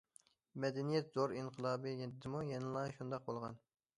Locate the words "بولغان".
3.31-3.63